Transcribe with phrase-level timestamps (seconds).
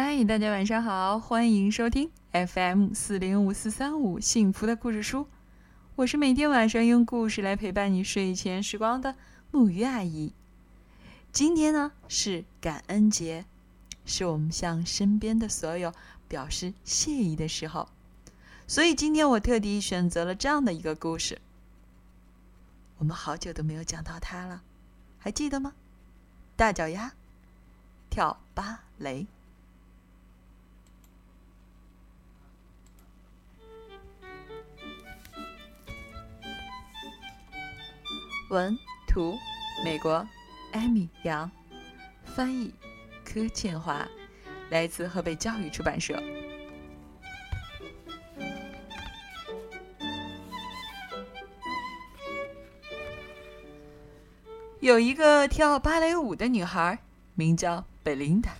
[0.00, 5.26] 嗨，大家晚上好，欢迎收听 FM 四零五四三五幸福的故事书。
[5.96, 9.16] 我是每天晚上用故事来陪伴你睡前时光的
[9.50, 10.32] 木鱼阿姨。
[11.32, 13.44] 今天呢是感恩节，
[14.04, 15.92] 是我们向身边的所有
[16.28, 17.88] 表示谢意的时候，
[18.68, 21.40] 所以今天我特地选择了这样的一个故事。
[22.98, 24.62] 我们好久都没有讲到它了，
[25.18, 25.72] 还记得吗？
[26.54, 27.14] 大脚丫
[28.08, 29.26] 跳芭蕾。
[38.50, 39.38] 文图，
[39.84, 40.26] 美国，
[40.72, 41.50] 艾米杨，
[42.24, 42.72] 翻译，
[43.22, 44.08] 柯倩华，
[44.70, 46.22] 来自河北教育出版社。
[54.80, 56.98] 有一个跳芭蕾舞的女孩，
[57.34, 58.52] 名叫贝琳达。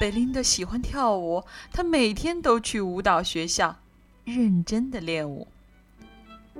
[0.00, 3.76] 贝琳达喜欢跳舞，她每天都去舞蹈学校，
[4.24, 5.46] 认真的练舞。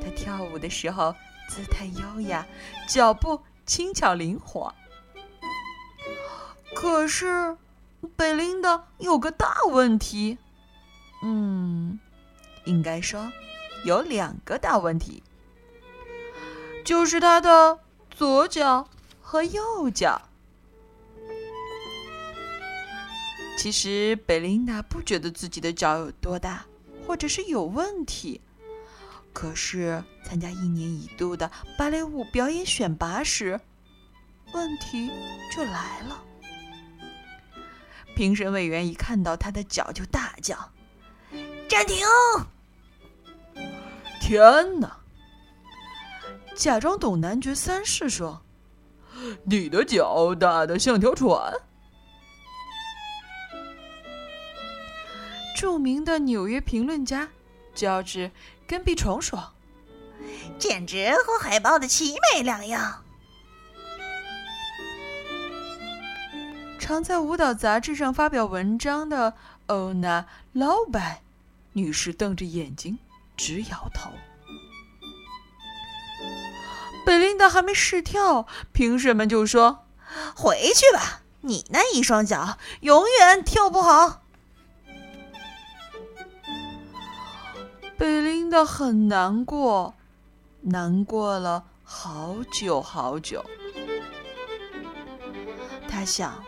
[0.00, 1.14] 她跳舞的时候，
[1.48, 2.46] 姿态优雅，
[2.88, 4.74] 脚步轻巧灵活。
[6.74, 7.56] 可是，
[8.16, 10.38] 贝琳达有个大问题。
[11.22, 12.00] 嗯，
[12.64, 13.30] 应该说，
[13.84, 15.22] 有两个大问题，
[16.84, 17.78] 就是她的
[18.10, 18.88] 左脚
[19.20, 20.20] 和右脚。
[23.58, 26.64] 其实，贝琳达不觉得自己的脚有多大，
[27.06, 28.40] 或者是有问题。
[29.33, 33.61] 可是，参加一年一度的芭蕾舞表演选拔时，
[34.52, 35.11] 问题
[35.55, 36.22] 就来了。
[38.14, 40.56] 评审委员一看到他的脚，就大叫
[41.66, 41.97] ：“暂停！”
[44.20, 44.98] 天哪！
[46.55, 48.42] 假装懂男爵三世说
[49.44, 51.52] ：“你的脚大得像条船。”
[55.56, 57.28] 著名的纽约评论家
[57.74, 58.30] 乔治。
[58.66, 59.52] 跟壁虫说
[60.58, 63.02] ：“简直和海豹的奇美两样。”
[66.80, 69.34] 常在舞蹈杂志上发表文章的
[69.66, 70.22] 欧娜·
[70.52, 71.22] 劳拜
[71.74, 72.98] 女士瞪着眼睛
[73.36, 74.11] 直摇头。
[77.05, 79.84] 贝琳达还没试跳，评审们就说
[80.34, 84.21] ：“回去吧，你那一双脚永远跳不好。”
[88.02, 89.95] 贝琳达很难过，
[90.63, 93.45] 难过了好久好久。
[95.86, 96.42] 他想，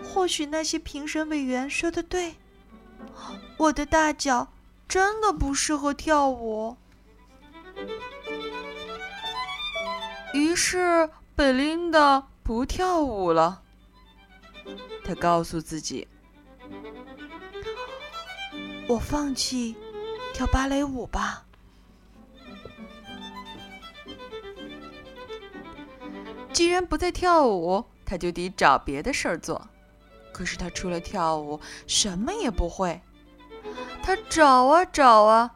[0.00, 2.36] 或许那些评审委员说的对，
[3.56, 4.46] 我的大脚
[4.86, 6.76] 真的不适合跳舞。
[10.32, 13.60] 于是，贝琳达不跳舞了。
[15.04, 16.06] 他告诉自己
[18.86, 19.74] ：“我放弃。”
[20.32, 21.44] 跳芭蕾舞吧。
[26.52, 29.68] 既然不再跳舞，他就得找别的事儿做。
[30.32, 33.00] 可是他除了跳舞，什么也不会。
[34.02, 35.54] 他找啊找啊，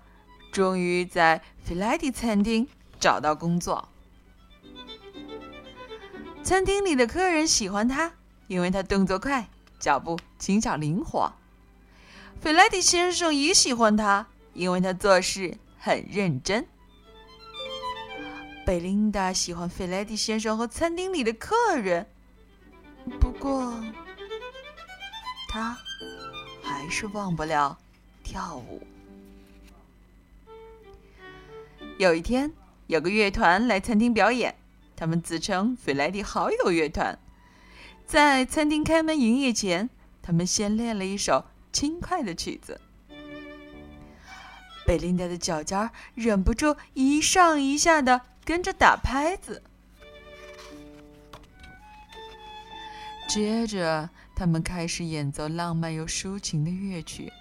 [0.53, 2.69] 终于在菲莱迪餐厅
[3.01, 3.89] 找到工作。
[6.43, 8.13] 餐厅里的客人喜欢他，
[8.47, 9.49] 因为他动作快，
[9.79, 11.33] 脚步轻巧灵活。
[12.41, 14.29] 菲莱迪先生也喜欢他。
[14.57, 16.67] 因为他做事很认真。
[18.65, 22.07] 贝琳达喜欢费莱迪先生和餐厅里的客人，
[23.21, 23.73] 不过
[25.49, 25.77] 他
[26.63, 27.79] 还是忘不了
[28.25, 28.85] 跳舞。
[31.99, 32.53] 有一天，
[32.89, 34.57] 有个乐团来餐厅表演，
[34.97, 37.19] 他们自称“费莱迪好友乐团”。
[38.05, 39.89] 在餐厅开门营业前，
[40.23, 42.81] 他们先练了一首轻快的曲子。
[44.87, 49.63] 贝琳达的脚尖儿忍不住一上一下的跟着打拍子，
[53.29, 57.33] 接着他们开始演奏浪漫又抒情的乐曲。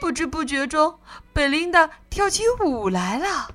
[0.00, 0.98] 不知不觉中，
[1.32, 3.54] 贝琳达跳起舞来了。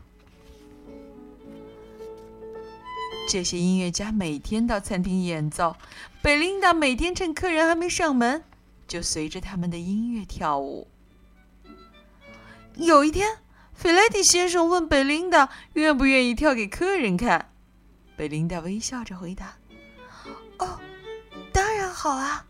[3.29, 5.75] 这些音乐家每天到餐厅演奏，
[6.21, 8.43] 贝琳达每天趁客人还没上门，
[8.87, 10.87] 就随着他们的音乐跳舞。
[12.75, 13.37] 有一天，
[13.73, 17.51] 费莱迪先生问贝琳达愿不愿意跳给客人看。
[18.15, 19.55] 贝琳达微笑着回答
[20.57, 20.79] ：“哦，
[21.51, 22.45] 当然好啊。”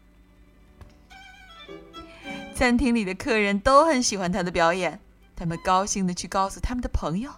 [2.55, 4.99] 餐厅里的客人都很喜欢他的表演，
[5.35, 7.31] 他们高兴的去告诉他们的朋友。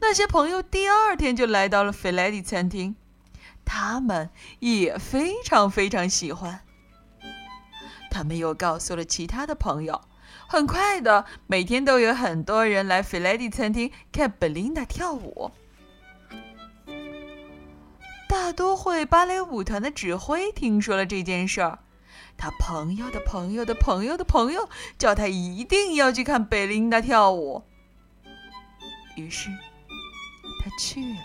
[0.00, 2.94] 那些朋友第二天就来到了费莱迪餐厅，
[3.64, 4.30] 他们
[4.60, 6.60] 也非常非常喜欢。
[8.10, 10.02] 他们又告诉了其他的朋友。
[10.46, 15.50] 很快的，每天都有很多人来菲莱迪餐厅看贝琳达跳舞。
[18.28, 21.78] 大都会芭蕾舞团的指挥听说了这件事儿，
[22.36, 27.62] 他朋友的朋友的朋友的朋友叫他一定要去看贝琳达跳舞。
[29.16, 29.50] 于是，
[30.62, 31.18] 他去了。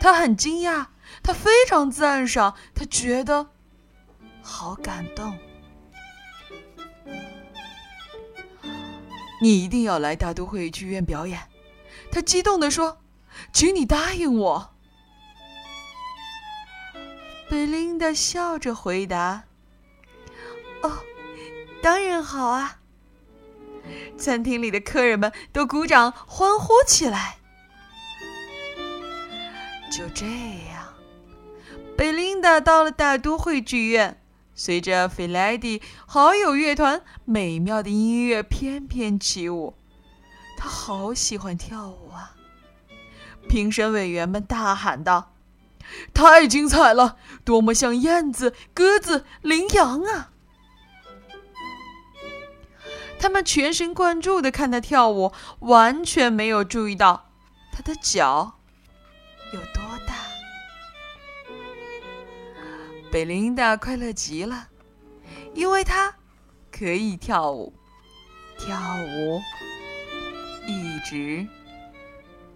[0.00, 0.86] 他很惊讶，
[1.22, 3.50] 他非常赞赏，他觉得
[4.42, 5.38] 好感动。
[9.40, 11.48] 你一定要来大都会剧院表演，
[12.12, 12.98] 他激动地说
[13.52, 14.74] ：“请你答应我。”
[17.48, 19.44] 贝琳达笑着回答
[20.82, 20.98] ：“哦，
[21.82, 22.80] 当然好啊！”
[24.18, 27.38] 餐厅里的客人们都鼓掌欢呼起来。
[29.90, 30.26] 就这
[30.70, 30.94] 样，
[31.96, 34.19] 贝琳达到了大都会剧院。
[34.62, 39.72] 随着菲莱迪好友乐团美妙的音乐翩翩起舞，
[40.58, 42.36] 他好喜欢跳舞啊！
[43.48, 45.32] 评审委员们大喊道
[46.12, 50.32] ：“太精彩了，多么像燕子、鸽子、羚羊啊！”
[53.18, 57.30] 他们全神贯注地看他跳舞，完全没有注意到
[57.72, 58.58] 他的脚
[59.54, 59.79] 有多。
[63.10, 64.68] 贝琳达快乐极了，
[65.52, 66.14] 因为她
[66.70, 67.74] 可以跳舞，
[68.56, 69.40] 跳舞，
[70.68, 71.44] 一直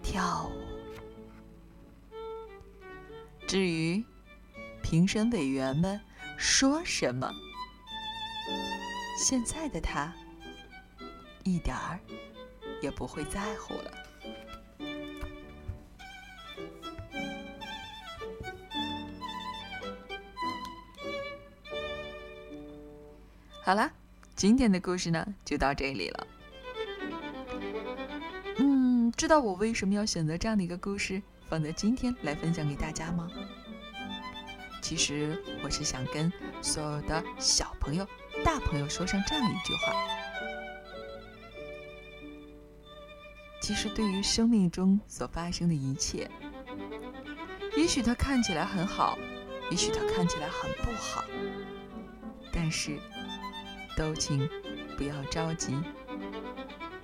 [0.01, 0.51] 跳舞。
[3.45, 4.01] 至于
[4.81, 5.99] 评审委员们
[6.37, 7.29] 说什么，
[9.21, 10.13] 现在的她
[11.43, 11.99] 一点儿
[12.81, 13.91] 也不会在乎了。
[23.65, 23.91] 好了，
[24.35, 26.27] 今天的故事呢就到这里了。
[28.59, 31.19] 嗯，知道我为什么要选择这样的一个故事
[31.49, 33.27] 放在今天来分享给大家吗？
[34.83, 36.31] 其实我是想跟
[36.61, 38.07] 所有的小朋友、
[38.43, 39.93] 大朋友说上这样一句话：
[43.63, 46.29] 其实对于生命中所发生的一切，
[47.75, 49.17] 也许它看起来很好，
[49.71, 51.25] 也许它看起来很不好，
[52.53, 52.99] 但是。
[53.95, 54.49] 都请
[54.97, 55.73] 不要着急，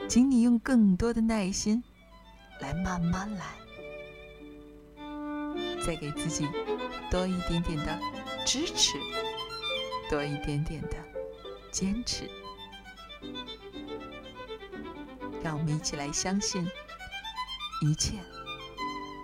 [0.08, 1.84] 请你用更多的耐心
[2.60, 3.46] 来慢慢来，
[5.86, 6.48] 再给自己
[7.10, 8.00] 多一点点的
[8.46, 8.98] 支持，
[10.10, 10.98] 多一点点的
[11.72, 12.30] 坚持，
[15.42, 16.68] 让我们一起来相信，
[17.82, 18.18] 一切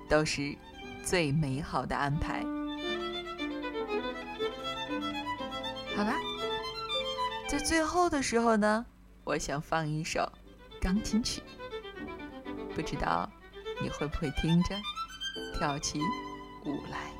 [0.09, 0.55] 都是
[1.03, 2.56] 最美好的安排。
[7.67, 8.85] 最后的时候呢，
[9.25, 10.31] 我想放一首
[10.79, 11.43] 钢琴曲，
[12.73, 13.29] 不知道
[13.81, 14.75] 你会不会听着
[15.57, 15.99] 跳起
[16.63, 17.16] 舞来。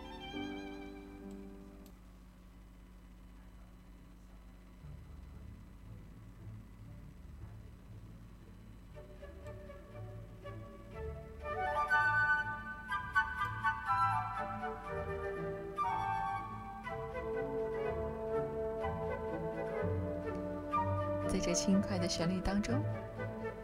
[21.28, 22.84] 在这轻快的旋律当中，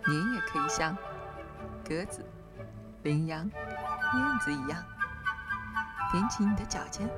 [0.05, 0.95] 你也可以像
[1.87, 2.25] 鸽子、
[3.03, 4.83] 羚羊、燕子一样，
[6.11, 7.09] 踮起你的脚尖。